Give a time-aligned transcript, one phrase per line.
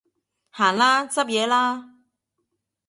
[0.49, 1.95] 行啦，執嘢啦